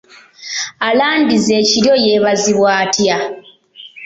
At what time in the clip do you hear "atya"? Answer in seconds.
2.83-3.17